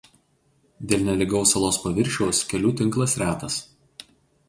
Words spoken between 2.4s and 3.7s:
kelių tinklas retas.